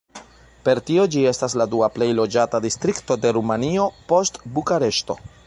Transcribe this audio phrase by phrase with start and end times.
[0.69, 5.21] Per tio ĝi estas la dua plej loĝata distrikto de Rumanio, post Bukareŝto.